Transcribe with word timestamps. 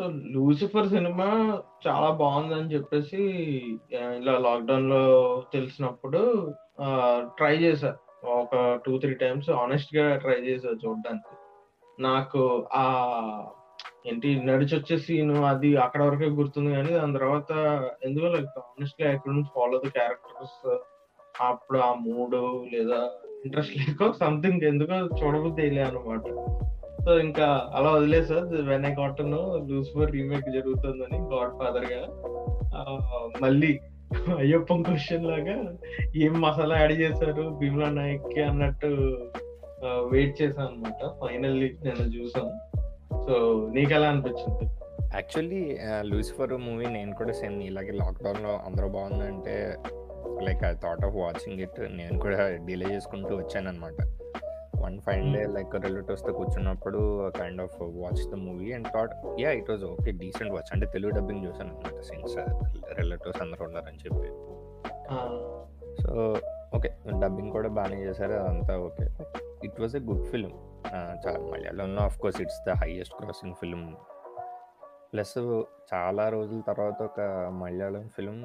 So 0.00 0.04
'Lucifer' 0.32 0.88
cinema 0.88 1.26
చాలా 1.86 2.08
బాగుందని 2.12 2.72
చెప్పేసి 2.74 3.20
ఇలా 4.18 4.34
లాక్డౌన్లో 4.38 5.02
తెలిసినప్పుడు 5.52 6.20
ట్రై 7.36 7.52
చేశా. 7.56 7.90
ఒక 8.34 8.52
2, 8.78 8.94
3 8.96 9.14
టైమ్స్ 9.20 9.50
హానెస్ట్‌గా 9.50 10.16
ట్రై 10.16 10.38
చేశా 10.40 10.70
చూడ్డానికి. 10.82 11.34
నాకు 11.98 12.42
ఆ 12.74 12.84
ఏంటి 14.06 14.30
నడిచొచ్చే 14.44 14.96
సీను 14.98 15.36
అది 15.44 15.70
అక్కడ 15.76 16.00
వరకే 16.02 16.28
గుర్తుంది 16.30 16.70
కానీ 16.74 16.90
దాని 16.92 17.16
తర్వాత 17.18 17.50
ఎందుకో 18.04 18.26
లైక్గా 18.26 18.62
I 19.10 19.16
couldn't 19.16 19.52
follow 19.54 19.78
the 19.78 19.90
characters. 19.96 20.58
అప్పుడు 21.42 21.78
ఆ 21.80 21.92
మూడు 22.06 22.40
లేదా 22.72 22.98
ఇంట్రెస్ట్ 23.44 23.76
లేక 23.78 24.10
సంథింగ్ 24.20 24.64
ఎందుకో 24.64 24.98
చూడబుద్దెయలే 25.20 25.82
అనమాట 25.82 26.24
సో, 27.04 27.12
ఇంకా 27.18 27.46
అలా 27.74 27.90
వదిలేసా. 27.90 28.38
When 28.68 28.86
I 28.86 28.92
caught on 28.94 29.34
'Lucifer' 29.68 30.12
remake 30.12 30.46
జరుగుతుందని 30.50 31.18
'గాడ్ 31.32 31.52
ఫాదర్‌గా' 31.58 32.02
గా 32.72 32.84
మళ్ళీ 33.42 33.72
అయ్యప్పం 34.38 34.80
క్వశ్చన్ 34.82 35.26
లాగా 35.26 35.56
ఏం 36.16 36.34
మసాలా 36.40 36.74
యాడ్ 36.78 36.94
చేశారు 37.00 37.44
'భీమ్లా 37.58 37.88
నాయక్‌కి' 37.90 38.42
అన్నట్టు 38.42 38.90
వెయిట్ 40.12 40.34
చేశాను 40.40 40.68
అనమాట 40.68 41.08
ఫైనల్లీ 41.20 41.68
నేను 41.84 42.06
చూసాను. 42.14 42.52
సో, 43.26 43.34
నీకు 43.72 43.92
ఎలా 43.94 44.08
అనిపించింది? 44.08 44.66
యాక్చువల్లీ 45.14 45.62
'లూసిఫర్' 46.04 46.56
మూవీ 46.58 46.86
నేను 46.96 47.12
కూడా 47.14 47.32
సేమ్ 47.32 47.56
నీలాగే 47.58 47.92
లాక్‌డౌన్‌లో 47.92 48.54
అందరూ 48.66 48.88
బాగుందంటే 48.88 49.56
like 50.42 50.64
I 50.64 50.74
thought 50.84 51.04
of 51.04 51.16
watching 51.16 51.60
it. 51.60 51.80
నేను 51.92 52.16
కూడా 52.18 52.38
డిలే 52.66 52.86
చేసుకుంటూ 52.94 53.32
వచ్చాననమాట. 53.36 53.98
One 54.84 55.00
fine 55.00 55.32
day. 55.32 55.42
లైక్ 55.46 55.74
రిలేటివ్స్‌తో 55.84 56.32
కూర్చున్నప్పుడు 56.32 57.00
kind 57.30 57.62
of 57.62 57.76
watch 57.96 58.22
the 58.30 58.34
movie 58.34 58.72
and 58.72 58.88
thought 58.92 59.14
yeah! 59.40 59.54
It 59.54 59.70
was 59.70 59.84
okay. 59.84 60.12
Decent 60.12 60.52
watch. 60.52 60.70
అంటే 60.72 60.86
తెలుగు 60.86 61.12
డబ్బింగ్ 61.12 61.46
చూసాననమాట 61.46 62.00
సిన్స్ 62.02 62.36
రిలేటివ్స్ 62.92 63.42
అందరూ 63.42 63.64
ఉన్నారని 63.64 63.98
చెప్పి. 63.98 64.30
So, 66.02 66.12
okay. 66.74 66.90
డబ్బింగ్ 67.20 67.52
కూడా 67.52 67.68
బానే 67.68 67.96
చేశారు. 68.02 68.32
అదంతా 68.32 68.78
okay. 68.78 69.06
It 69.62 69.80
was 69.80 69.96
a 69.96 69.98
good 70.00 70.24
film. 70.26 70.56
Ah, 70.92 71.14
చా 71.24 71.32
మలయాళంలో 71.44 72.02
of course 72.02 72.40
it's 72.40 72.62
the 72.66 72.72
highest 72.72 73.14
grossing 73.22 73.54
film. 73.54 73.86
Plus 75.12 75.36
చాలా 75.94 76.28
రోజుల 76.28 76.60
తర్వాత 76.60 77.02
ఒక 77.02 77.20
మలయాళం 77.52 78.08
ఫిల్మ్ 78.08 78.40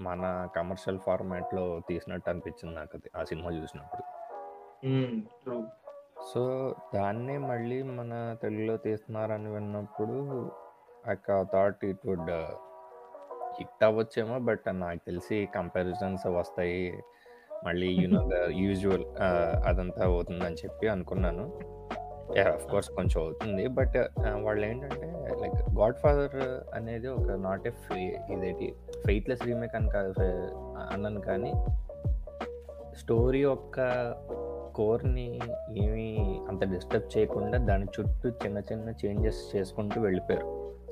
మన 0.00 0.22
కమర్షియల్ 0.56 0.98
ఫార్మాట్‌లో 0.98 1.80
తీసినట్టు 1.88 2.30
అనిపించింది 2.30 2.74
నాకది. 2.74 3.10
ఆ 3.16 3.24
సినిమా 3.24 3.50
చూసినప్పుడు. 3.50 4.02
సో, 6.28 6.40
దాన్నే 6.94 7.38
మళ్ళీ 7.38 7.82
మన 7.82 8.36
తెలుగులో 8.42 8.76
తీస్తున్నారని 8.76 9.50
విన్నప్పుడు 9.50 10.16
ఒక 11.12 11.42
థాట్ 11.52 11.84
ఇట్ 11.84 12.06
వుడ్ 12.06 12.30
హిట్ 13.58 13.84
అవ్వచ్చేమో. 13.84 14.38
బట్ 14.38 14.66
నాకు 14.72 15.00
తెలిసి 15.06 15.48
కంపారిజన్స్ 15.54 16.26
వస్తాయి. 16.26 16.84
మళ్ళీ 17.64 17.86
యూనో 17.92 18.28
ద 18.28 18.50
యూజువల్ 18.50 19.04
అదంతా 19.66 20.04
అవుతుందని 20.04 20.54
చెప్పి 20.54 20.88
అనుకున్నాను. 20.88 21.44
ఆఫ్ 22.54 22.66
కోర్స్ 22.66 22.90
కొంచెం 22.90 23.22
అవుతుంది. 23.22 23.66
బట్ 23.68 23.96
వాళ్ళు 24.42 24.66
ఏంటంటే 24.66 25.08
లైక్ 25.42 25.70
'గాడ్ 25.78 25.96
ఫాదర్' 25.96 26.40
అనేది 26.74 27.08
ఒక 27.08 27.30
నాట్ 27.40 27.66
ఎ 27.66 27.70
ఫె 27.70 27.98
ఇదేంటి 28.32 28.74
ఫెయిత్‌లెస్ 29.06 29.44
రీమేక్ 29.46 29.74
అని 29.74 29.90
కాదు 29.90 30.12
అన్నాను 30.92 31.20
కానీ 31.20 31.52
స్టోరీ 32.96 33.42
యొక్క 33.42 33.76
కోర్‌ని 34.72 35.26
ఏమి 35.84 36.06
అంత 36.50 36.62
డిస్టర్బ్ 36.72 37.10
చేయకుండా 37.14 37.58
దాని 37.68 37.86
చుట్టూ 37.96 38.28
చిన్న 38.42 38.58
చిన్న 38.68 38.94
చేంజెస్ 39.00 39.42
చేసుకుంటూ 39.52 39.98
వెళ్ళిపోయారు. 40.00 40.46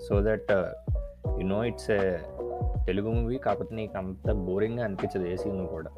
So 0.06 0.14
that 0.20 0.50
you 1.38 1.46
know 1.48 1.60
it's 1.64 1.90
a 1.90 2.02
Telugu 2.86 3.10
movie 3.16 3.38
కాకపోతే 3.38 3.74
నీకు 3.74 3.96
అంత 3.98 4.32
బోరింగ్‌గా 4.46 4.84
అనిపించదు 4.84 5.26
ఏ 5.26 5.36
సీను 5.36 5.66
కూడా. 5.68 5.90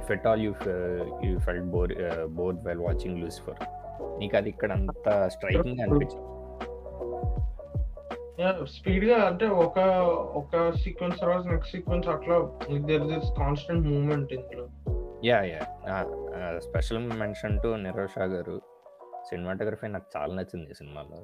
If 0.00 0.10
at 0.10 0.26
all 0.26 0.42
you 0.44 0.52
you 1.24 1.32
felt 1.38 1.68
bore 1.74 1.94
bored 2.38 2.60
while 2.66 2.82
watching 2.88 3.18
'Lucifer' 3.22 3.62
నీకది 4.18 4.50
ఇక్కడ 4.50 4.70
అంత 4.72 5.06
స్ట్రైకింగ్‌గా 5.34 5.84
అనిపించదు. 5.86 6.26
యాహ్! 8.40 8.60
స్పీడ్‌గా 8.74 9.16
అంటే 9.26 9.46
ఒక 9.64 9.78
ఒక 10.34 10.52
సీక్వెన్స్ 10.82 11.18
తర్వాత 11.20 11.44
నెక్స్ట్ 11.46 11.72
సీక్వెన్స్ 11.74 12.08
అట్లా 12.08 12.36
దేర్ 12.88 13.04
ఇస్ 13.18 13.30
కాన్స్టెంట్ 13.38 13.84
మూవ్‌మెంట్ 13.88 14.32
ఇందులో. 14.32 14.64
ఆ! 15.88 15.96
ఆహ్, 16.36 16.58
special 16.60 17.00
mention 17.20 17.56
to 17.62 17.68
'Nirav 17.76 18.08
Shah' 18.08 18.26
గారు. 18.32 18.56
సినిమాటోగ్రఫీ 19.24 19.88
నాకు 19.88 20.08
చాలా 20.14 20.32
నచ్చింది 20.34 20.70
ఈ 20.70 20.78
సినిమాలో. 20.78 21.18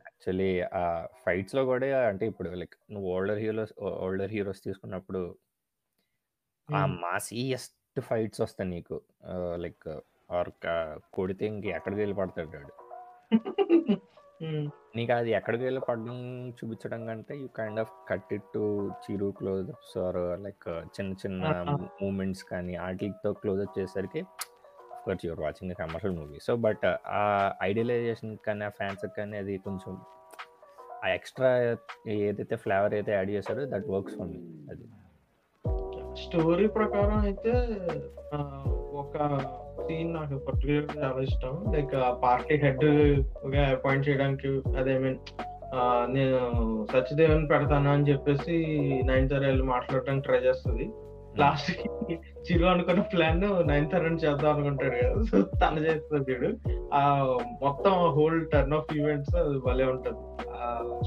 యాక్చువల్లీ 0.00 0.50
ఆ 0.74 0.82
ఫైట్స్‌లో 1.22 1.62
కూడా 1.64 1.86
అంటే 2.10 2.24
ఇప్పుడు 2.26 2.50
లైక్ 2.60 2.76
నువ్వు 2.92 3.08
ఓల్డర్ 3.14 3.38
హీరోస్ 3.38 3.72
ఓల్డర్ 4.02 4.30
హీరోస్ 4.30 4.62
తీసుకున్నప్పుడు 4.62 5.22
ఆ 6.68 6.82
హ్మ్. 6.82 6.94
మాసీయెస్ట్ 7.02 7.76
ఫైట్స్ 8.00 8.40
వస్తాయి 8.40 8.68
నీకు. 8.70 8.96
లైక్ 9.64 9.88
ఆర్ 10.30 10.50
కొడితే 11.12 11.44
ఇంక 11.46 11.64
ఎక్కడికెళ్ళి 11.78 12.16
పడతాడు 12.20 12.72
ఆడు. 14.34 14.46
హ్మ్. 14.46 14.66
నీకది 14.96 15.30
ఎక్కడికెళ్ళి 15.30 15.80
పడడం 15.80 16.18
చూపించడం 16.58 17.00
కంటే 17.06 17.34
you 17.40 17.48
kind 17.56 17.80
of 17.80 17.92
cut 18.08 18.32
it 18.32 18.48
to 18.52 18.62
Chiru 19.04 19.28
closeups 19.32 19.94
or 19.98 20.18
like 20.42 20.66
చిన్న 20.94 21.10
చిన్న 21.22 21.42
ఆహా! 21.52 21.74
మూవ్‌మెంట్స్ 22.00 22.44
కానీ 22.44 22.74
ఆటిలతో 22.84 23.32
క్లోజప్ 23.40 23.74
చేసేసరికి 23.78 24.22
of course 24.94 25.24
you're 25.26 25.40
watching 25.40 25.74
commercial 25.80 26.16
movie. 26.18 26.38
So, 26.38 26.52
but 26.58 26.84
ఆ 27.14 27.22
ఐడియలైజేషన్ 27.62 28.34
కానీ, 28.46 28.64
ఆ 28.64 28.72
ఫ్యాన్స్‌కి 28.78 29.14
కానీ 29.18 29.36
అది 29.36 29.54
కొంచెం 29.66 29.94
ఆ 31.02 31.08
ఎక్స్‌ట్రా 31.14 31.50
ఏదైతే 32.20 32.56
ఫ్లేవర్ 32.62 32.94
అయితే 32.94 33.12
యాడ్ 33.12 33.30
చేశారో 33.30 33.64
దట్ 33.72 33.88
వర్క్స్ 33.88 34.16
ఫర్ 34.18 34.30
మీ 34.30 34.38
అది. 34.70 34.84
స్టోరీ 36.16 36.66
ప్రకారం 36.74 37.18
అయితే 37.24 37.52
ఒక 38.94 39.16
సీన్ 39.80 40.14
నాకు 40.14 40.34
పర్టిక్యులర్‌గా 40.38 41.02
చాలా 41.02 41.20
ఇష్టం. 41.20 41.54
లైక్ 41.72 41.94
ఆ 42.00 42.10
పార్టీ 42.22 42.54
హెడ్‌గా 42.56 43.62
అపాయింట్ 43.72 44.08
చేయడానికి 44.08 44.50
అదే 44.76 44.98
మీన్ 44.98 45.18
నేను 46.08 46.38
సత్యదేవ్‌ని 46.92 47.48
పెడతాను 47.48 47.90
అని 47.90 48.08
చెప్పేసి 48.08 48.56
నయనతార 49.04 49.44
ఎళ్ళి 49.44 49.62
మాట్లాడడానికి 49.66 50.26
ట్రై 50.26 50.38
చేస్తది. 50.38 50.84
హ్మ్. 50.84 51.38
లాస్ట్‌కి 51.38 51.88
చిరు 52.40 52.64
అనుకున్న 52.64 53.00
ప్లాన్ 53.12 53.40
నయనతారని 53.66 54.16
చేద్దాం 54.16 54.50
అనుకుంటాడు 54.52 54.96
కదా! 54.96 55.22
సో, 55.24 55.42
తను 55.62 55.80
చేస్తది 55.80 56.24
చూడు. 56.28 56.50
ఆహ్, 56.92 57.32
మొత్తం 57.62 57.94
హోల్ 58.16 58.46
టర్న్ 58.46 58.74
ఆఫ్ 58.74 58.92
ఈవెంట్స్ 58.96 59.34
అది 59.36 59.58
భలే 59.58 59.84
ఉంటది. 59.84 60.20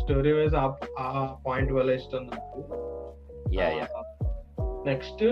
స్టోరీ 0.02 0.32
వైస్ 0.32 0.56
ఆ 0.56 0.66
ఆ 1.00 1.08
పాయింట్ 1.48 1.72
భలే 1.74 1.96
ఇష్టం 1.96 2.26
నాకు. 2.26 2.60
నెక్స్ట్ 4.88 5.24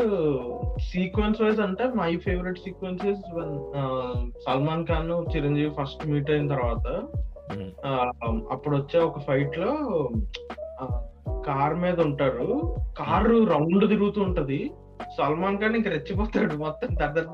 సీక్వెన్స్ 0.87 1.41
వైస్ 1.41 1.61
అంటే 1.65 1.85
my 1.95 2.11
favourite 2.25 2.59
sequence 2.59 3.03
is 3.05 3.25
when 3.33 3.53
ah, 3.81 4.15
'Salman 4.41 4.85
Khan, 4.87 5.11
Chiranjeevi' 5.33 5.75
first 5.77 6.03
meet 6.07 6.31
అయిన 6.31 6.47
తర్వాత 6.53 6.85
హ్మ్. 7.51 7.69
ఆహ్, 7.85 8.13
అప్పుడొచ్చే 8.51 8.99
ఒక 8.99 9.19
ఫైట్‌లో 9.27 9.71
ఆహ్, 10.79 10.97
కార్ 11.43 11.75
మీద 11.75 11.99
ఉంటారు. 12.01 12.47
కారు 12.97 13.37
రౌండ్ 13.51 13.85
తిరుగుతూ 13.89 14.19
ఉంటది. 14.21 14.59
'సల్మాన్ 15.09 15.57
ఖాన్' 15.57 15.75
ఇంక 15.75 15.87
రెచ్చిపోతాడు. 15.87 16.55
మొత్తం 16.57 16.91
దద్దర 16.95 17.25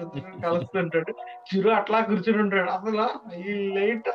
కలుస్తుంటాడు. 0.44 1.12
చిరు 1.48 1.70
అట్లా 1.72 2.00
కూర్చొని 2.02 2.42
ఉంటాడు. 2.44 2.70
అసల 2.72 3.02
ఈ 3.42 3.54
లేట్! 3.76 4.10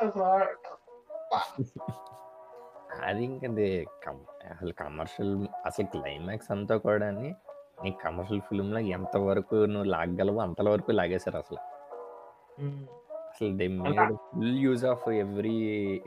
అది 3.03 3.21
ఇంకది 3.23 3.67
కం 4.03 4.17
అసలు 4.51 4.73
కమర్షియల్ 4.79 5.33
అసలు 5.65 5.87
క్లైమాక్స్ 5.93 6.51
అంతా 6.51 6.75
కూడాని 6.77 7.29
నీ 7.77 7.91
కమర్షియల్ 8.03 8.41
ఫిల్మ్‌లో 8.41 8.79
ఎంత 8.79 9.17
వరకు 9.17 9.55
నువ్వు 9.65 9.83
లాగగలవో 9.83 10.39
అంతల 10.39 10.69
వరకు 10.69 10.91
లాగేశారు 10.91 11.37
అసల. 11.37 11.57
అసలు 13.31 13.57
they 13.57 13.67
made 13.67 14.13
full 14.31 14.57
use 14.57 14.85
of 14.85 15.09
every 15.09 15.57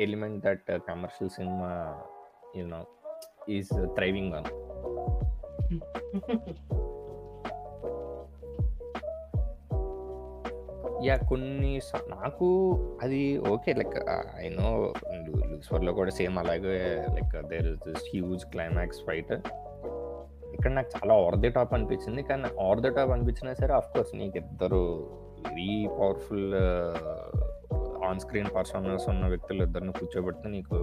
element 0.01 0.45
that 0.45 0.71
commercial 0.89 1.31
cinema 1.31 1.71
you 2.57 2.67
know 2.67 2.81
is 3.49 3.73
thriving 3.97 4.35
on. 4.35 4.49
Yeah! 11.05 11.29
కొన్ని 11.29 11.81
నాకు 12.09 12.47
అది 13.03 13.39
ఓకే. 13.39 13.73
లైక్ 13.73 13.97
ఐ 14.39 14.49
నో 14.49 14.71
'లూసిఫర్‌లో' 15.51 15.95
కూడా 15.95 16.11
సేమ్ 16.11 16.39
అలాగే 16.39 16.75
like 17.15 17.49
there 17.49 17.67
is 17.67 17.79
this 17.89 18.05
huge 18.15 18.47
climax 18.47 19.01
fight. 19.07 19.33
ఇక్కడ 20.55 20.73
నాకు 20.73 20.91
చాలా 20.95 21.13
ఓవర్ 21.21 21.39
ది 21.43 21.51
టాప్ 21.55 21.73
అనిపించింది. 21.77 22.23
కానీ 22.29 22.49
ఓవర్ 22.61 22.81
ది 22.81 22.91
టాప్ 22.97 23.13
అనిపించినా 23.15 23.53
సరే 23.61 23.73
of course 23.79 24.13
నీకిద్దరు 24.19 24.83
very 25.45 25.69
powerful 25.97 26.49
on 28.07 28.21
screen 28.21 28.51
personas 28.55 29.07
ఉన్న 29.13 29.25
వ్యక్తులు 29.29 29.63
ఇద్దరిని 29.65 29.93
కూర్చోబెడితే 29.99 30.49
నీకు 30.51 30.77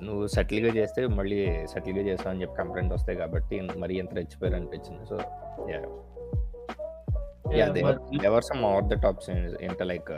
నువ్వు 0.00 0.24
సటిల్‌గా 0.34 0.70
చేస్తే 0.76 1.00
మళ్ళీ 1.18 1.36
సటిల్‌గా 1.72 2.02
చేసావు 2.08 2.30
అని 2.32 2.42
చెప్పి 2.42 2.56
కంప్లెయింట్ 2.60 2.92
వస్తాయి 2.94 3.18
కాబట్టి 3.20 3.54
మరీ 3.82 3.94
ఎంత 4.02 4.12
రెచ్చిపోయారు 4.18 4.56
అనిపించింది. 4.58 5.04
So, 5.04 5.16
yeah! 5.70 5.86
Yeah! 7.48 7.58
Yeah! 7.58 7.72
There 7.76 7.86
మరి 7.86 7.98
there 8.16 8.32
were 8.34 8.46
some 8.48 8.62
over 8.70 8.86
the 8.90 8.98
top 9.04 9.20
ఏంటి 9.62 9.86
లైక్ 9.86 10.12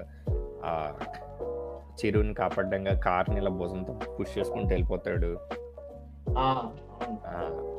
ఆహ్, 0.64 0.96
చిరుని 1.98 2.34
కాపాడ్డంగా 2.40 2.94
కార్ని 3.06 3.38
ఇలా 3.42 3.52
భుజంతో 3.60 3.92
పుష్ 4.16 4.34
చేసుకుంటూ 4.38 4.70
వెళ్ళిపోతాడు 4.72 5.30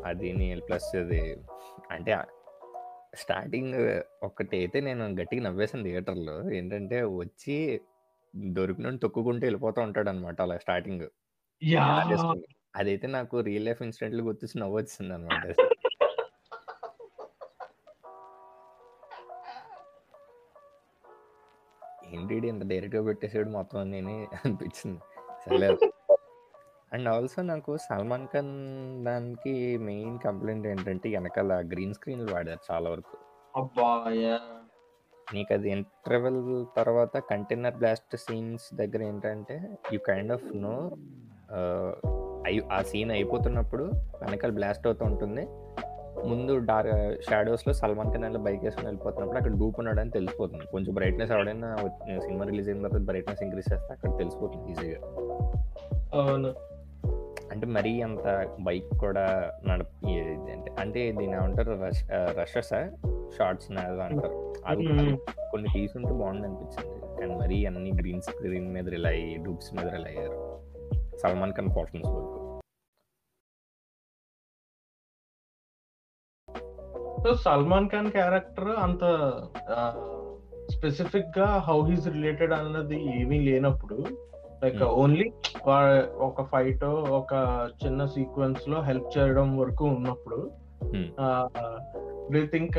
అది 0.09 0.27
ప్లస్ 0.67 0.89
అది 0.95 1.21
అంటే 1.91 2.11
స్టార్టింగ్ 3.15 3.75
ఒక్కటి 4.23 4.55
అయితే 4.57 4.77
నేను 4.87 5.03
గట్టిగా 5.19 5.41
నవ్వేసాను 5.43 5.83
థియేటర్లో. 5.83 6.35
ఏంటంటే 6.57 6.97
వచ్చి 7.21 7.55
దొరికిన 8.57 8.95
తొక్కుకుంటూ 8.95 9.43
వెళ్ళిపోతూ 9.45 9.79
ఉంటాడు 9.81 10.09
అనమాట 10.09 10.41
అలా 10.41 10.57
స్టార్టింగ్. 10.57 11.07
అదైతే 12.79 13.07
నాకు 13.07 13.35
రియల్ 13.39 13.65
లైఫ్ 13.65 13.81
ఇన్సిడెంట్లు 13.81 14.23
గుర్తొచ్చి 14.23 14.59
నవ్వు 14.61 14.77
వచ్చింది 14.77 15.13
అనమాట 15.13 15.45
ఏంటి 22.13 22.35
ఇంత 22.49 22.63
డైరెక్ట్గా 22.71 23.01
పెట్టేసాడు 23.03 23.49
మొత్తం 23.49 23.91
నేను 23.91 24.13
అనిపించింది. 24.45 24.99
సరే 25.45 25.69
అండ్ 26.93 27.07
ఆల్సో 27.09 27.41
నాకు 27.41 27.77
సల్మాన్ 27.77 28.27
ఖాన్ 28.27 28.51
దానికి 29.05 29.77
మెయిన్ 29.77 30.19
కంప్లైంట్ 30.19 30.67
ఏంటంటే 30.67 31.09
వెనకాల 31.09 31.53
గ్రీన్ 31.71 31.93
స్క్రీన్లు 31.93 32.33
వాడారు 32.33 32.59
చాలా 32.71 32.89
వరకు. 32.89 33.15
అబ్బా 33.55 33.89
నీకు 35.33 35.53
అది 35.53 35.69
ఇంటర్వెల్ 35.71 36.65
తర్వాత 36.77 37.17
కంటైనర్ 37.17 37.75
బ్లాస్ట్ 37.75 38.15
సీన్స్ 38.15 38.75
దగ్గర 38.75 39.01
ఏంటంటే 39.03 39.55
యూ 39.93 39.99
కైండ్ 39.99 40.31
ఆఫ్ 40.31 40.47
నో 40.55 40.75
ఆ 42.73 42.81
సీన్ 42.81 43.11
అయిపోతున్నప్పుడు 43.11 43.83
వెనకాల 44.21 44.51
బ్లాస్ట్ 44.51 44.87
అవుతూ 44.87 45.05
ఉంటుంది. 45.05 45.43
ముందు 46.27 46.53
డార్ 46.57 46.87
షాడోస్లో 47.29 47.73
సల్మాన్ 47.73 48.11
ఖాన్ 48.11 48.23
అలా 48.23 48.39
బైక్ 48.39 48.63
వేసుకుని 48.63 48.87
వెళ్ళిపోతున్నప్పుడు 48.87 49.37
అక్కడ 49.37 49.53
డూప్ 49.53 49.75
ఉన్నాడు 49.79 49.99
అని 49.99 50.11
తెలిసిపోతుంది. 50.11 50.65
కొంచెం 50.71 50.93
బ్రైట్నెస్ 50.93 51.31
ఎవడైనా 51.31 51.75
సినిమా 52.19 52.45
రిలీజ్ 52.45 52.69
అయిన 52.69 52.87
తర్వాత 52.87 53.01
బ్రైట్నెస్ 53.01 53.43
ఇంక్రీస్ 53.43 53.73
చేస్తే 53.73 53.93
అక్కడ 53.93 54.17
తెలిసిపోతుంది 54.17 54.71
ఈజీగా. 54.71 55.01
అవును. 56.13 56.53
అంటే 57.51 57.67
మరీ 57.67 58.01
అంత 58.01 58.55
బైక్ 58.59 58.99
కూడా 58.99 59.51
నడప 59.67 59.87
అంటే 60.07 60.75
అంటే 60.79 61.11
దీని 61.11 61.33
ఏమంటారు? 61.33 61.71
రష్ 61.71 62.03
రషెస్ 62.11 62.69
షార్ట్స్ 63.37 63.71
అంటారు. 63.71 64.53
అవి 64.65 64.87
మ్మ్. 64.87 65.17
కొన్ని 65.51 65.67
తీసుంటే 65.73 66.13
బాగుంది 66.13 66.47
అనిపించింది 66.47 67.21
కానీ 67.21 67.35
మరీ 67.35 67.65
అన్ని 67.65 67.91
గ్రీన్ 67.95 68.21
స్క్రీన్ 68.21 68.73
మీద 68.73 68.89
రిలై 68.89 69.37
డూప్స్ 69.45 69.73
మీద 69.73 69.87
రిలై 69.87 70.11
అయ్యారు. 70.11 70.57
సల్మాన్ 71.17 71.53
ఖాన్ 71.53 71.69
పోర్షన్స్ 71.77 72.09
వరకు. 72.09 72.43
సో 77.23 77.33
సల్మాన్ 77.33 77.89
ఖాన్ 77.89 78.11
క్యారెక్టర్ 78.11 78.67
అంత 78.67 78.99
స్పెసిఫిక్గా 80.71 81.45
హౌ 81.45 81.89
హీస్ 81.89 82.07
రిలేటెడ్ 82.07 82.53
అన్నది 82.53 83.21
ఏమీ 83.21 83.39
లేనప్పుడు 83.39 84.27
లైక్ 84.63 84.75
Hmm. 84.75 84.85
ఓన్లీ 84.85 85.31
ఒక 86.17 86.43
ఫైట్ 86.43 86.83
ఒక 86.83 87.33
చిన్న 87.85 88.05
సీక్వెన్స్లో 88.05 88.81
హెల్ప్ 88.81 89.17
చేయడం 89.17 89.57
వరకు 89.57 89.85
ఉన్నప్పుడు 89.85 90.51
Hmm. 90.87 91.07
Do 92.33 92.47
think 92.47 92.77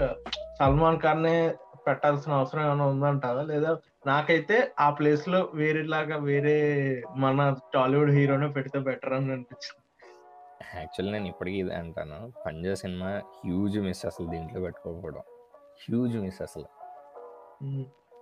Salman 0.58 1.00
Khan 1.00 1.22
నే 1.22 1.54
పెట్టాల్సిన 1.86 2.32
అవసరం 2.32 2.66
ఏమైనా 2.66 2.86
ఉందంటారా? 2.86 3.42
లేదా 3.42 3.76
నాకైతే 4.06 4.70
ఆ 4.80 4.90
ప్లేస్లో 4.90 5.48
వేరేలాగా 5.54 6.16
వేరే 6.16 6.56
మన 7.16 7.56
టాలీవుడ్ 7.74 8.10
హీరోనే 8.10 8.48
పెడితే 8.48 8.78
బెటర్ 8.78 9.12
అని 9.12 9.24
అనిపించింది. 9.24 9.82
యాక్చువల్లీ 10.76 11.12
నేను 11.12 11.26
ఇప్పటికీ 11.26 11.56
ఇదే 11.56 11.74
అంటాను. 11.74 12.32
పంజా 12.46 12.74
సినిమా 12.74 13.22
హ్యూజ్ 13.44 13.78
మిస్ 13.78 14.06
అసలు 14.06 14.26
దీంట్లో 14.26 14.60
పెట్టుకోకపోవడం. 14.60 15.20
హ్యూజ్ 15.58 16.16
మిస్ 16.16 16.42
అసలు. 16.42 16.64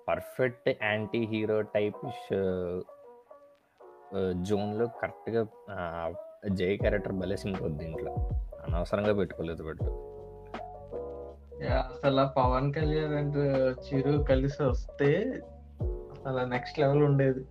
పర్ఫెక్ట్ 0.08 0.84
యాంటీ 0.84 1.18
హీరో 1.18 1.60
టైప్ 1.62 2.06
జోన్లో 4.42 4.86
కరెక్ట్గా 5.00 5.42
జై 6.52 6.76
క్యారెక్టర్ 6.76 7.12
భలే 7.12 7.36
సింక్ 7.36 7.62
అవుద్ది 7.62 7.84
దీంట్లో 7.84 8.12
అనవసరంగా 8.66 9.12
పెట్టుకోలేదు 9.12 9.64
పెట్టు 9.64 9.84
యా, 11.64 11.76
అసలు 11.92 12.22
పవన్ 12.36 12.74
కళ్యాణ్ 12.74 13.14
అండ్ 13.14 13.38
చిరు 13.84 14.22
కలిసి 14.22 14.62
వస్తే 14.62 15.10
అసలు 16.26 16.48
నెక్స్ట్ 16.48 16.78
లెవెల్ 16.78 17.02
ఉండేది. 17.02 17.42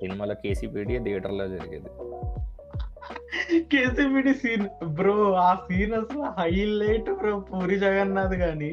సినిమాలో 0.00 0.34
కేసీపీడి 0.34 0.98
థియేటర్లో 0.98 1.48
జరిగేది. 1.48 1.90
కేసీబీడి 3.72 4.34
సీన్ 4.34 4.66
బ్రో 4.84 5.32
ఆ 5.34 5.54
సీన్ 5.54 5.94
అసలు 5.94 6.22
హైలైట్ 6.40 7.10
బ్రో 7.10 7.40
పూరి 7.40 7.78
జగన్నాథ్ 7.78 8.34
గాని. 8.34 8.72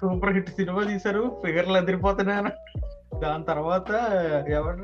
సూపర్ 0.00 0.32
హిట్ 0.32 0.50
సినిమా 0.50 0.82
తీశారు 0.82 1.40
ఫిగర్లు 1.44 1.78
అదిరిపోతున్నాయి 1.78 2.38
అని 2.38 2.52
దాని 3.16 3.44
తర్వాత 3.44 3.90
ఎవరు 4.48 4.82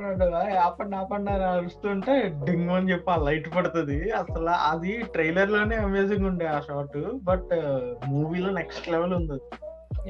ఆపండి 0.66 0.96
ఆపండి 0.96 1.30
అని 1.30 1.44
అరుస్తుంటే 1.44 2.34
డింగ్ 2.44 2.70
అని 2.70 2.90
చెప్పి 2.92 3.10
ఆ 3.10 3.16
లైట్ 3.16 3.56
పడుతుంది. 3.56 4.10
అసలు 4.10 4.54
అది 4.70 5.02
ట్రైలర్లోనే 5.02 5.76
అమేజింగ్ 5.76 6.26
ఉండే 6.26 6.46
ఆ 6.46 6.60
షాట్. 6.60 6.98
బట్ 7.22 7.52
మూవీలో 8.06 8.50
నెక్స్ట్ 8.50 8.88
లెవెల్ 8.88 9.14
ఉంది. 9.14 9.38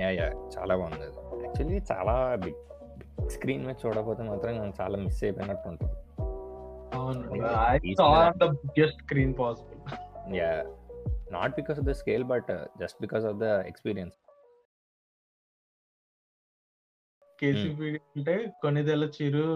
యా 0.01 0.11
యా 0.11 0.29
చాలా 0.55 0.77
బాగుంది 0.77 1.05
యాక్చువల్లీ 1.45 1.81
చాలా 1.93 2.35
బిగ్ 2.35 2.61
స్క్రీన్ 3.31 3.67
మీద 3.67 3.77
చూడకపోతే 3.87 4.23
మాత్రం 4.23 4.53
నేను 4.53 4.73
చాలా 4.81 4.99
మిస్ 4.99 5.25
అయిపోయినట్టు 5.25 5.69
ఉంటుంది. 5.69 5.99
Screen 8.87 9.35
possible 9.39 10.37
yeah 10.37 10.65
not 11.33 11.55
because 11.55 11.79
of 11.79 11.87
the 11.87 11.91
scale 11.91 12.25
but 12.25 12.51
just 12.81 12.99
because 13.01 13.25
of 13.25 13.37
the 13.37 13.45
experience 13.45 14.17
KCPD 17.41 18.01
అంటే 18.17 18.53
కొన్నిదెల 18.63 19.05
చిరు 19.05 19.47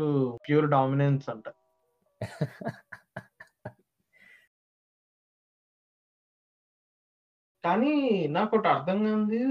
ప్యూర్ 0.49 0.71
డామినెన్స్ 0.71 1.29
అంట. 1.29 1.45
కానీ 7.65 8.27
నాకు 8.31 8.57
ఒకటి 8.57 8.69
అర్థం 8.69 9.05
కాంది 9.05 9.45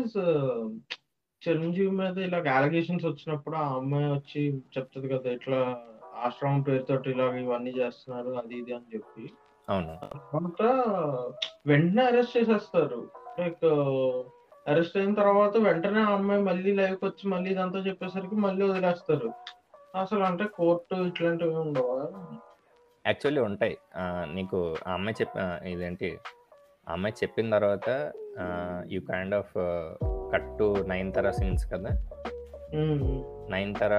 చిరంజీవి 1.48 1.92
మీద 1.92 2.18
ఇలా 2.18 2.56
అలిగేషన్స్ 2.56 3.06
వచ్చినప్పుడు 3.06 3.56
ఆ 3.56 3.76
అమ్మాయి 3.76 4.12
వచ్చి 4.12 4.64
చెప్తుంది 4.78 5.08
కదా 5.08 5.32
ఇట్లా 5.32 5.86
ఆశ్రమం 6.16 6.62
పేరుతోటి 6.62 7.10
ఇలాగ 7.10 7.36
ఇవన్నీ 7.36 7.72
చేస్తున్నారు 7.72 8.30
అది 8.30 8.56
ఇది 8.56 8.74
అని 8.74 8.96
చెప్పి. 8.96 9.34
అవును. 9.70 10.00
వెంటనే 11.66 12.06
అరెస్ట్ 12.06 12.38
చేసేస్తారు. 12.38 13.12
లైక్ 13.40 13.66
అరెస్ట్ 14.68 14.98
అయిన 14.98 15.14
తర్వాత 15.14 15.58
వెంటనే 15.58 16.00
ఆ 16.00 16.06
అమ్మాయి 16.06 16.42
మళ్ళీ 16.42 16.76
లైవ్ 16.76 16.98
వచ్చి 17.04 17.30
మళ్ళీ 17.30 17.50
ఇదంతా 17.52 17.80
చెప్పేసరికి 17.80 18.36
మళ్ళీ 18.36 18.70
వదిలేస్తారు. 18.70 19.30
అసలు 20.00 20.24
అంటే 20.24 20.44
కోర్టు 20.44 20.96
ఇట్లాంటివి 20.96 21.56
ఉండవా? 21.56 21.96
యాక్చువల్లీ 23.08 23.42
ఉంటాయి. 23.42 23.78
నీకు 24.34 24.76
ఆ 24.88 24.94
అమ్మాయి 24.94 25.16
చెప్ప 25.22 25.66
ఇదేంటి? 25.68 26.10
ఆ 26.90 26.92
అమ్మాయి 26.92 27.14
చెప్పిన 27.24 27.50
తర్వాత 27.50 28.12
you 28.92 29.02
kind 29.02 29.36
of 29.36 29.54
cut 30.34 30.58
to 30.60 30.84
nine 30.88 31.14
తర 31.14 31.32
సీన్స్ 31.32 31.66
కదా? 31.74 31.92
నైన్ 33.50 33.76
తర 33.76 33.94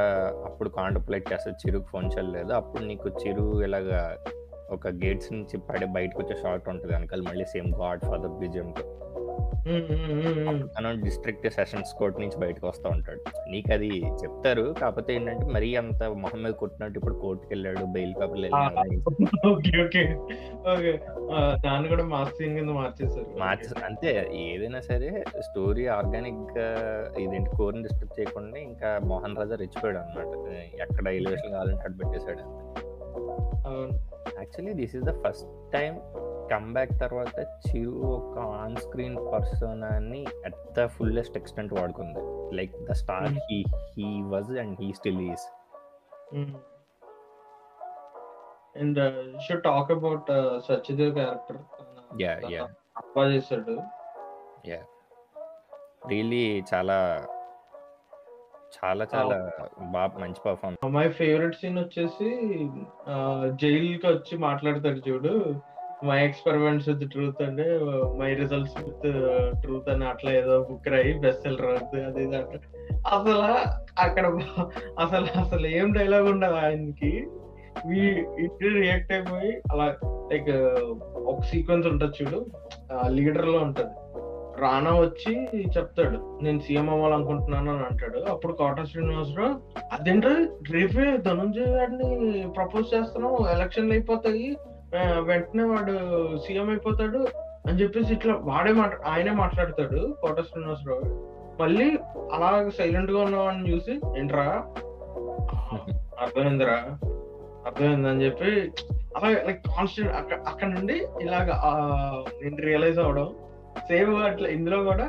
అప్పుడు 0.45 0.69
కాంటప్లేట్ 0.69 1.33
చేస్తే 1.33 1.51
చిరుకు 1.51 1.85
ఫోన్ 1.85 2.11
చేయలేదు 2.19 2.53
అప్పుడు 2.53 2.83
నీకు 2.83 3.09
చిరు 3.09 3.63
ఇలాగా 3.63 4.01
ఒక 4.69 4.89
గేట్స్ 5.01 5.31
నుంచి 5.33 5.57
పడే 5.69 5.87
బయటకు 5.95 6.19
వచ్చే 6.23 6.37
షార్ట్ 6.41 6.69
ఉంటుంది. 6.69 6.93
వెనకాల 6.95 7.23
మళ్ళీ 7.23 7.47
సేమ్ 7.47 7.71
గాడ్ 7.81 8.05
ఫాదర్ 8.05 8.35
ఉమ్. 9.69 10.61
తను 10.75 10.91
డిస్ట్రిక్ట్ 11.03 11.47
సెషన్స్ 11.55 11.91
కోర్ట్ 11.95 12.19
నుంచి 12.21 12.37
బయటకు 12.39 12.67
వస్తూ 12.67 12.87
ఉంటాడు. 12.89 13.21
నీకు 13.51 13.71
అది 13.73 13.89
చెప్తారు. 14.21 14.65
కాకపోతే 14.73 15.11
ఏంటంటే 15.15 15.47
మరీ 15.55 15.69
అంత 15.77 16.03
మొహం 16.23 16.41
మీద 16.43 16.53
కొట్టినట్టు 16.55 16.97
ఇప్పుడు 16.99 17.17
కోర్టుకి 17.17 17.51
వెళ్ళాడు 17.53 17.85
బెయిల్ 17.95 18.15
పేపర్లు 18.15 18.45
వెళ్ళాడు 18.47 18.97
ఓకే 19.51 19.75
ఓకే. 19.85 20.03
ఓకే. 20.73 20.93
ఆ, 21.33 21.39
దాన్ని 21.65 21.89
కూడా 21.89 22.05
అంతే. 23.85 24.13
ఏదైనా 24.45 24.81
సరే 24.83 25.11
స్టోరీ 25.43 25.87
ఆర్గానిక్గా 25.97 26.69
ఇదేంటి 27.21 27.51
కోర్ని 27.57 27.83
డిస్టర్బ్ 27.83 28.17
చేయకుండా 28.19 28.59
ఇంకా 28.69 28.91
మోహన్ 29.07 29.37
రాజా 29.37 29.57
రెచ్చిపోయాడు 29.57 29.99
అనమాట 29.99 30.33
ఎక్కడ 30.81 31.07
ఎలివేషన్ 31.15 31.53
కావాలంటే 31.53 31.85
అటు 31.85 31.99
పెట్టేశాడు 32.03 32.45
అవును. 33.67 33.93
Actually 34.39 34.73
this 34.73 34.97
is 34.97 35.05
the 35.05 35.15
first 35.23 35.73
time 35.73 35.95
back 36.73 36.93
తర్వాత 37.01 37.39
చిరు 37.67 37.91
ఒక 37.91 38.39
ఆన్ 38.39 38.77
స్క్రీన్ 38.77 39.17
పర్సన్ 39.33 39.83
అని 39.85 40.27
at 40.45 40.57
the 40.79 40.87
fullest 40.87 41.37
extent 41.37 41.73
వాడుకుంది. 41.73 42.23
Like 42.57 42.73
the 42.85 42.93
star. 42.93 43.27
He 43.51 43.65
he 43.97 44.23
was 44.23 44.51
and 44.59 44.75
he 44.81 44.93
still 44.93 45.21
is 45.21 45.47
and 48.81 49.01
should 49.41 49.63
talk 49.63 49.91
about 49.91 50.31
Satyadev 50.69 51.15
character 51.15 51.61
yeah 52.23 52.35
yeah 52.51 52.67
చేశాడు. 53.35 53.77
Really 56.09 56.65
చాలా 56.75 56.99
చాలా 58.77 59.07
చాలా 59.15 59.37
బాగా 59.81 60.13
మంచి 60.19 60.41
performance. 60.47 60.95
My 60.97 61.09
favourite 61.09 61.57
scene 61.57 61.79
వచ్చేసి 61.79 62.29
జైల్కి 63.63 64.07
వచ్చి 64.07 64.39
మాట్లాడతాడు 64.39 65.01
చూడు. 65.09 65.55
మై 66.05 66.25
ఎక్స్పెరిమెంట్స్ 66.25 66.89
విత్ 66.89 67.11
ట్రూత్ 67.11 67.43
అంటే 67.43 67.67
మై 68.19 68.35
రిజల్ట్స్ 68.35 68.77
విత్ 68.79 69.09
ట్రూత్ 69.63 69.89
అని 69.89 70.05
అట్లా 70.05 70.31
ఏదో 70.33 70.57
బుక్ 70.71 70.89
రాయి 70.89 71.13
బెస్ట్ 71.19 71.43
సెల్లర్ 71.43 71.67
అవుతుంది 71.67 72.05
అది 72.05 72.23
ఇది 72.25 72.37
అంటే 72.37 72.59
అసలు 73.07 73.47
అక్కడ 74.01 74.27
అసలు 74.99 75.27
అసలు 75.41 75.67
ఏం 75.67 75.93
డైలాగ్ 75.93 76.29
ఉండదు 76.35 76.59
ఆయనకి. 76.65 77.13
ఇంటి 78.45 78.69
రియాక్ట్ 78.69 79.13
అయిపోయి 79.13 79.51
అలా 79.73 79.85
లైక్ 80.33 80.51
ఒక 81.31 81.43
సీక్వెన్స్ 81.43 81.87
ఉంటుంది 81.89 82.15
చూడు. 82.21 82.39
లీడర్లో 83.09 83.59
ఉంటది. 83.59 83.93
రానా 84.61 84.93
వచ్చి 84.97 85.33
చెప్తాడు 85.77 86.19
నేను 86.43 86.61
సీఎం 86.61 86.89
అవ్వాలనుకుంటున్నాను 86.91 87.71
అని 87.73 87.85
అంటాడు. 87.85 88.19
అప్పుడు 88.31 88.53
కోట 88.53 88.83
శ్రీనివాసరావు 88.83 89.53
అదేంటో 89.93 90.33
రేపే 90.73 91.07
ధనుంజయ 91.27 91.69
గారిని 91.75 92.09
ప్రపోజ్ 92.49 92.93
చేస్తున్నావు 92.95 93.39
ఎలక్షన్లు 93.55 93.93
అయిపోతాయి 93.93 94.49
వెంటనే 95.29 95.65
వాడు 95.65 95.95
సీఎం 96.45 96.69
అయిపోతాడు 96.69 97.21
అని 97.67 97.79
చెప్పేసి 97.81 98.11
ఇట్లా 98.13 98.35
వాడే 98.45 98.73
మాట 98.73 98.93
ఆయనే 99.07 99.33
మాట్లాడతాడు 99.35 100.01
కోట 100.23 100.39
శ్రీనివాసరావు. 100.43 101.07
మళ్ళీ 101.61 101.87
అలా 102.33 102.51
సైలెంట్గా 102.79 103.21
ఉన్నవాడిని 103.21 103.71
చూసి 103.73 103.95
ఏంట్రా 104.19 104.47
అర్థమైందిరా 106.23 106.77
అర్థమైందని 107.67 108.25
చెప్పి 108.25 108.51
అలా 109.17 109.29
లైక్ 109.47 109.61
కాన్స్టెంట్ 109.69 110.13
అక్కడ 110.13 110.39
అక్కడ 110.47 110.69
నుండి 110.69 110.97
ఇలాగ 111.23 111.49
నేను 112.41 112.59
రియలైజ్ 112.67 112.99
అవడం 112.99 113.29
సేమ్ 113.91 114.13
అట్లా 114.29 114.49
ఇందులో 114.57 114.79
కూడా 114.91 115.07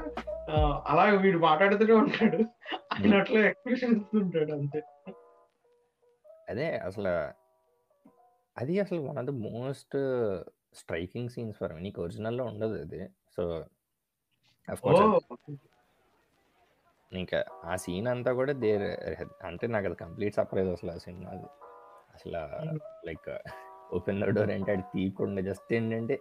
అలా 0.92 1.04
వీడు 1.24 1.40
మాట్లాడుతూనే 1.48 1.96
ఉంటాడు. 2.04 2.40
ఆయన 2.94 3.14
అట్లా 3.22 3.40
ఎక్స్ప్రెషన్ 3.50 3.94
ఇస్తుంటాడు 3.98 4.52
అంతే. 4.60 4.80
అదే 6.50 6.68
అసలు 6.88 7.12
అది 8.58 8.76
అసలు 8.84 9.00
one 9.08 9.20
of 9.22 9.28
the 9.32 9.34
most 9.50 9.96
striking 10.80 11.32
scenes 11.36 11.58
for 11.60 11.74
నీకు 11.86 12.00
ఒరిజినల్లో 12.06 12.44
ఉండదు 12.52 12.76
అది. 12.86 13.02
సో 13.36 13.44
ఇంకా 17.12 17.40
ఆ 17.70 17.76
సీన్ 17.84 18.08
అంతా 18.14 18.32
కూడా 18.40 18.54
దేర్ 18.64 18.88
అంటే 19.50 19.68
నాకు 19.76 19.88
అది 19.90 19.98
కంప్లీట్ 20.04 20.36
సర్ప్రైజ్ 20.40 20.70
అసలు 20.76 20.92
ఆ 20.96 21.00
సినిమా 21.06 21.30
అది. 21.38 21.48
అసలు 22.16 22.42
లైక్ 23.08 23.30
ఓపెన్ 23.98 24.20
ద 24.22 24.26
డోర్ 24.38 24.52
అంటే 24.58 24.72
అది 24.76 24.86
తీయకుండా 24.94 25.42
జస్ట్ 25.48 25.72
ఏంటంటే 25.78 26.16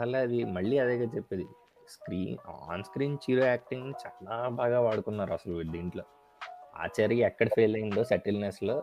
అలా 0.00 0.18
అది 0.26 0.38
మళ్ళీ 0.56 0.76
అదేగా 0.84 1.06
చెప్పేది. 1.16 1.46
Screen 1.88 2.36
on 2.70 2.84
screen 2.84 3.18
Chiru 3.24 3.44
acting 3.44 3.92
చాలా 4.06 4.48
బాగా 4.48 4.80
వాడుకున్నారు 4.80 5.32
అసలు 5.32 5.62
దీంట్లో. 5.72 6.02
ఆచార్య 6.76 7.16
ఎక్కడ 7.16 7.48
ఫెయిల్ 7.48 7.76
అయిందో 7.76 8.04
సెటిల్నెస్లో 8.04 8.82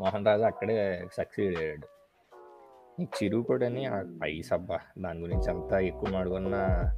మోహన్ 0.00 0.26
రాజు 0.26 0.42
అక్కడే 0.42 1.06
సక్సీడ్ 1.12 1.58
అయ్యాడు. 1.58 1.88
చిరు 3.02 3.38
కూడాని 3.38 3.86
ఆ 3.86 4.02
పైస్ 4.22 4.52
అబ్బా 4.52 4.78
దాని 4.98 5.20
గురించి 5.20 5.50
అంతా 5.50 5.78
ఎక్కువ 5.78 6.08
మాడుకున్నా 6.10 6.92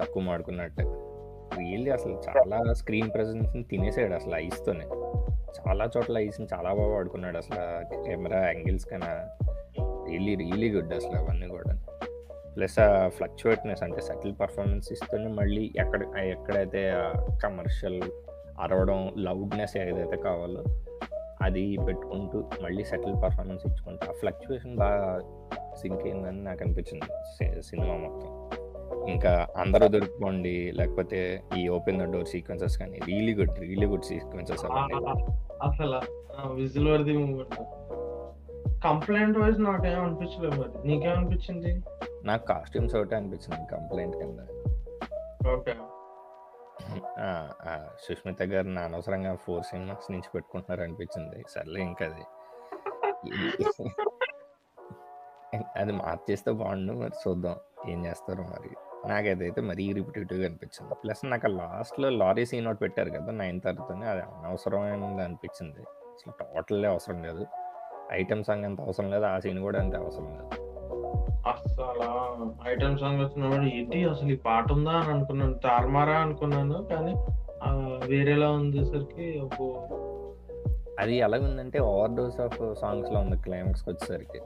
తక్కువ 0.00 0.22
మాడుకున్నట్టు. 0.22 0.82
రియల్లీ 1.58 1.90
అసలు 1.90 2.22
చాలా 2.28 2.72
స్క్రీన్ 2.72 3.10
ప్రెసెన్స్ని 3.14 3.62
తినేసాడు 3.62 4.14
అసలు 4.14 4.36
ఐస్తోనే. 4.36 4.84
చాలా 5.58 5.90
చోట్ల 5.96 6.18
ఐస్ని 6.18 6.46
చాలా 6.54 6.74
బాగా 6.74 6.94
వాడుకున్నాడు 6.94 7.36
అసలు 7.36 8.02
కెమెరా 8.04 8.46
యాంగిల్స్ 8.46 8.86
కన్నా. 8.86 9.36
రియలీ 10.06 10.34
రియలీ 10.34 10.70
గుడ్ 10.70 10.94
అసలు 10.94 11.16
అవన్నీ 11.16 11.48
కూడా 11.48 11.87
ప్లస్ 12.58 12.78
ఆ 12.78 13.08
ఫ్లక్చువేట్నెస్ 13.08 13.82
అంటే 13.82 14.00
సెటిల్ 14.00 14.32
పర్ఫార్మెన్స్ 14.40 14.92
ఇస్తూనే 14.92 15.28
మళ్ళీ 15.32 15.72
ఎక్కడ 15.76 16.02
ఎక్కడైతే 16.18 16.80
కమర్షియల్ 17.42 18.00
అరవడం 18.60 19.12
లౌడ్నెస్ 19.16 19.76
ఏదైతే 19.76 20.16
కావాలో 20.16 20.62
అది 21.42 21.76
పెట్టుకుంటూ 21.86 22.38
మళ్ళీ 22.62 22.84
సెటిల్ 22.84 23.14
పర్ఫార్మెన్స్ 23.22 23.66
ఇచ్చుకుంటూ 23.66 24.06
ఆ 24.10 24.14
ఫ్లక్చువేషన్ 24.20 24.76
బాగా 24.76 25.20
సింక్ 25.76 26.02
అయిందని 26.02 26.40
నాకు 26.44 26.64
అనిపించింది 26.64 27.06
సినిమా 27.62 27.96
మొత్తం. 27.96 28.30
ఇంకా 29.08 29.48
అందరూ 29.56 29.88
దొరికిపోండి 29.88 30.72
లేకపోతే 30.74 31.20
ఈ 31.56 31.68
ఓపెన్ 31.68 31.98
ద 31.98 32.12
డోర్ 32.12 32.26
సీక్వెన్సెస్ 32.26 32.78
కానీ 32.78 32.98
really 33.06 33.34
good 33.34 33.58
really 33.58 33.86
good 33.86 34.02
sequences. 34.02 34.64
అసలు 35.62 36.00
విజిల్ 36.54 36.88
వర్ది 36.88 37.14
కంప్లైంట్ 38.82 39.38
వైజ్ 39.38 39.60
నాకేం 39.60 40.04
అనిపించలేదు 40.04 40.56
మరి. 40.60 40.88
నీకేమనిపించింది 40.88 41.72
నాకు 42.24 42.46
కాస్ట్యూమ్స్ 42.46 42.94
ఒకటే 42.94 43.16
అనిపించింది 43.16 43.70
కంప్లైంట్ 43.70 44.16
కింద. 44.16 44.40
ఆ, 47.18 47.50
ఆ, 47.62 47.88
సుష్మిత 48.00 48.42
గారిని 48.42 48.80
అనవసరంగా 48.80 49.34
ఫోర్ 49.34 49.64
సినిమాస్ 49.64 50.12
నుంచి 50.12 50.28
పెట్టుకుంటున్నారు 50.34 50.82
అనిపించింది. 50.82 51.44
సర్లే 51.48 51.80
ఇంకా 51.80 52.06
అది 52.06 52.22
అది 55.76 55.92
మార్చేస్తే 55.92 56.52
బాగుండు 56.52 56.92
మరి 56.92 57.10
చూద్దాం 57.28 57.56
ఏం 57.88 58.06
చేస్తారో 58.06 58.44
మరి. 58.44 58.70
నాకైతే 59.08 59.60
మరీ 59.60 59.92
రిపిటేటివ్గా 59.92 60.46
అనిపించింది. 60.46 60.94
ప్లస్ 60.94 61.26
నాకు 61.26 61.46
లాస్ట్లో 61.46 62.10
లారీ 62.10 62.46
సీన్ 62.46 62.66
ఒకటి 62.66 62.78
పెట్టారు 62.78 63.10
కదా 63.10 63.30
నైన్ 63.32 63.60
తర్వాతనే 63.60 64.06
అది 64.06 64.20
అనవసరమైనది 64.20 65.22
అనిపించింది. 65.22 65.80
అసలు 65.80 66.32
టోటల్లే 66.40 66.88
అవసరం 66.88 67.22
లేదు. 67.22 67.46
ఐటమ్ 68.12 68.44
సాంగ్ 68.44 68.64
అంత 68.64 68.80
అవసరం 68.80 69.10
లేదు 69.10 69.24
ఆ 69.24 69.38
సీన్ 69.38 69.58
కూడా 69.58 69.80
అంత 69.80 69.96
అవసరం 69.96 70.24
లేదు. 70.24 70.57
అసలు 71.48 72.08
ఐటమ్ 72.68 72.98
సాంగ్ 72.98 73.20
వచ్చినప్పుడు 73.20 73.66
ఏంటి 73.66 74.04
అసలు 74.04 74.28
ఈ 74.28 74.36
పాట 74.36 74.72
ఉందా? 74.72 74.90
అని 74.90 75.10
అనుకున్నాను. 75.12 75.54
తార్మారా 75.54 76.12
అనుకున్నాను 76.12 76.86
కానీ 76.92 77.14
వేరేలా 78.06 78.50
ఉండేసరికి 78.50 79.40
ఒక 79.40 79.54
అది 81.00 81.16
ఎలాగుందంటే 81.16 81.78
ఓవర్ 81.78 82.10
డోస్ 82.10 82.40
ఆఫ్ 82.40 82.74
సాంగ్స్లో 82.80 83.20
ఉంది 83.20 83.36
క్లైమాక్స్కి 83.36 83.90
వచ్చేసరికి. 83.90 84.40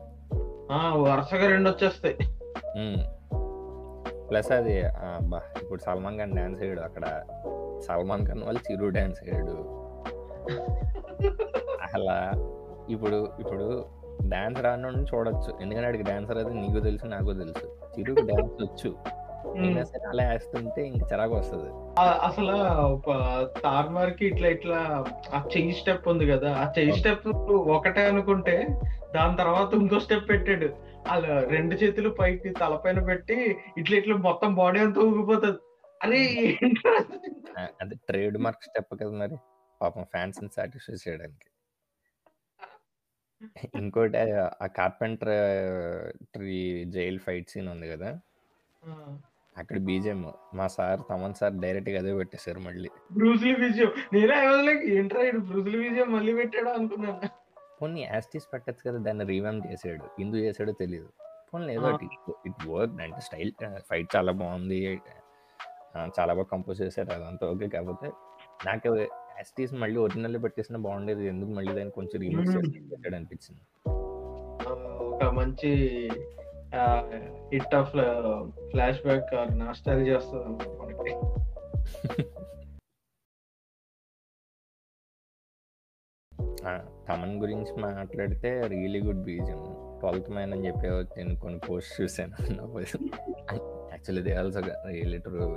ఆ, 0.72 0.94
వరుసగా 0.94 1.46
రెండు 1.46 1.70
వచ్చేస్తాయి. 1.70 2.16
ప్లస్ 4.30 4.52
అది 4.52 4.82
అబ్బా 4.82 5.40
ఇప్పుడు 5.62 5.80
సల్మాన్ 5.80 6.18
ఖాన్ 6.18 6.36
డాన్స్ 6.36 6.62
వేయడు 6.62 6.80
అక్కడ. 6.80 7.04
సల్మాన్ 7.80 8.26
ఖాన్ 8.26 8.42
వాళ్ళు 8.42 8.72
చిరు 8.72 8.88
డాన్స్ 8.88 9.20
వేయడు 9.24 9.56
అలా 11.94 12.16
ఇప్పుడు 12.88 13.28
ఇప్పుడు 13.40 13.66
డాన్స్ 14.28 14.60
రాను 14.60 14.88
చూడొచ్చు. 14.88 15.58
ఎందుకంటే 15.62 15.86
అడిగి 15.86 16.02
డాన్సర్ 16.02 16.38
అది 16.38 16.54
నీకు 16.54 16.80
తెలుసు 16.80 17.06
నాకు 17.06 17.32
తెలుసు. 17.32 17.66
చిరుకు 17.98 18.20
డాన్స్ 18.20 18.62
వచ్చు. 18.62 18.96
అయినా 19.62 19.84
సరే 19.84 20.08
అలా 20.08 20.30
వేస్తుంటే 20.30 20.86
ఇంక 20.86 21.02
చిరాకు 21.12 21.34
వస్తుంది. 21.34 22.00
అసలు 22.00 22.54
తార్మార్కి 23.60 24.26
ఇట్లా 24.26 24.48
ఇట్లా 24.48 25.04
ఆ 25.34 25.44
చెయ్యి 25.56 25.72
స్టెప్ 25.72 26.08
ఉంది 26.08 26.26
కదా 26.26 26.54
ఆ 26.54 26.72
చెయ్యి 26.78 26.92
స్టెప్ 26.92 27.26
ఒకటే 27.52 28.06
అనుకుంటే 28.06 28.68
దాని 29.14 29.36
తర్వాత 29.36 29.74
ఇంకో 29.74 29.98
స్టెప్ 29.98 30.28
పెట్టాడు. 30.28 30.68
అలా 31.08 31.40
రెండు 31.40 31.74
చేతులు 31.74 32.08
పైకి 32.08 32.48
తలపైన 32.48 33.00
పెట్టి 33.00 33.56
ఇట్లా 33.78 33.96
ఇట్లా 33.96 34.16
మొత్తం 34.16 34.54
బాడీ 34.54 34.80
అంతా 34.80 35.00
ఊగిపోతుంది. 35.00 35.58
అరే? 36.02 36.58
అది 37.80 37.94
ట్రేడ్ 37.94 38.38
మార్క్ 38.38 38.62
స్టెప్ 38.62 39.00
కదా 39.02 39.10
మరి. 39.10 39.36
పాపం 39.82 40.02
ఫ్యాన్స్ని 40.02 40.48
సాటిస్ఫై 40.56 41.10
చేయడానికి. 41.10 41.51
ఇంకోటి 43.74 44.18
ఆ- 44.18 44.66
carpenter 44.66 45.32
tree 46.34 46.84
jail 46.88 47.18
fight 47.18 47.50
scene 47.50 47.68
ఉంది 47.68 47.90
కదా? 47.90 48.18
ఆ, 48.82 49.18
అక్కడ 49.58 49.78
బీజేఎం 49.78 50.32
మా 50.54 50.66
సార్ 50.66 51.00
తమన్ 51.10 51.34
సార్ 51.34 51.52
డైరెక్ట్గా 51.52 51.98
అదే 51.98 52.14
పెట్టేశారు 52.14 52.58
మళ్ళీ. 52.58 52.90
బ్రూస్లీ 53.12 53.54
విజయం 53.54 53.92
నేనే 54.12 54.62
లైక్ 54.62 54.84
ఏంట్రా 54.84 55.20
విజయం 55.78 56.12
మళ్ళీ 56.12 56.34
పెట్టాడు 56.34 56.68
అనుకున్నాను. 56.68 57.20
పోనీ 57.82 58.02
యాస్టీస్ 58.02 58.46
పెట్టచ్చు 58.52 58.90
కదా 58.90 58.98
దాన్ని 58.98 59.24
రీవామ్ 59.24 59.62
చేసాడు. 59.66 60.20
ఎందుకు 60.20 60.42
చేసాడో 60.42 60.72
తెలియదు 60.72 61.10
పోనీ 61.52 61.72
ఏదో 61.72 61.86
ఆ. 61.86 61.98
ఇట్ 62.46 62.68
వర్క్ 62.68 63.02
అంటే 63.02 63.20
స్టైల్ 63.20 63.52
ఫైట్ 63.90 64.16
చాలా 64.16 64.32
బాగుంది. 64.32 65.00
ఆ, 65.96 66.08
చాలా 66.20 66.34
బాగా 66.34 66.44
కంపోజ్ 66.44 66.82
చేశారు 66.82 67.12
అదంతా. 67.12 67.46
ఓకే 67.46 67.68
కాకపోతే 67.68 68.12
నాకు 68.66 68.88
యాస్టీస్ 69.38 69.72
మళ్ళీ 69.74 69.96
ఒరిజినల్ 69.96 70.42
పెట్టేసిన 70.42 70.76
బాగుండేది. 70.76 71.28
ఎందుకు 71.28 71.50
మళ్ళీ 71.50 71.72
దాన్ని 71.72 71.90
కొంచెం 71.90 72.20
రీమిక్స్ 72.20 72.56
చేసి 72.56 73.14
అనిపించింది. 73.14 73.60
ఆ, 74.68 74.72
ఒక 75.06 75.24
మంచి 75.24 75.70
hit 77.52 77.74
of 77.74 77.90
flash 78.70 79.02
back 79.02 79.58
nostalgia 79.58 80.08
చేస్తుంది 80.08 80.44
అన్నమాట 80.44 80.78
మనకి 80.80 81.14
ఆ, 86.66 86.72
తమన్ 87.08 87.40
గురించి 87.40 87.82
మాట్లాడితే 87.82 88.60
really 88.66 89.00
good 89.00 89.22
BGM. 89.22 89.60
Twelfth 89.98 90.30
man 90.30 90.52
అని 90.52 90.66
చెప్పి 90.66 90.86
నేను 91.16 91.36
కొన్ని 91.36 91.58
పోస్ట్ 91.58 92.02
చూసాను 92.02 92.34
actually 93.92 94.22
they 94.22 94.34
also 94.34 94.60
really 94.86 95.18
true 95.18 95.48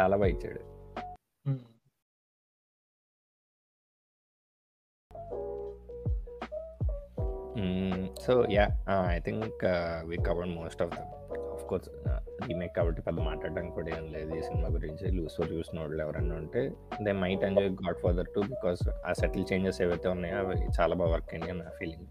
చాలా 0.00 0.16
బాగా 0.16 0.26
ఇచ్చాడు. 0.26 0.75
So 8.26 8.46
yeah 8.50 8.64
I 9.08 9.18
think 9.18 9.62
we 10.04 10.16
cover 10.28 10.48
most 10.54 10.80
of 10.82 10.92
the 10.94 11.02
of 11.54 11.64
course 11.66 11.88
remake 12.46 12.74
కాబట్టి 12.74 13.00
పెద్ద 13.02 13.18
మాట్లాడడానికి 13.20 13.74
కూడా 13.74 13.90
ఏం 13.96 14.04
లేదు. 14.12 14.30
ఈ 14.36 14.42
సినిమా 14.42 14.68
గురించి 14.68 15.06
లూస్ 15.10 15.36
చూసిన 15.52 15.80
వాళ్ళు 15.80 16.02
ఎవరన్నా 16.02 16.36
ఉంటే 16.36 16.62
they 17.02 17.12
might 17.22 17.44
enjoy 17.44 17.70
Godfather 18.02 18.28
too 18.34 18.40
because 18.46 18.82
ఆ 19.06 19.12
సెటిల్ 19.12 19.46
చేంజెస్ 19.52 19.82
ఏవైతే 19.82 20.08
ఉన్నాయో 20.08 20.38
అవి 20.38 20.56
చాలా 20.80 20.94
బాగా 20.94 21.10
వర్క్ 21.12 21.32
అయినాయి 21.34 21.56
నా 21.58 21.70
ఫీలింగ్ 21.78 22.06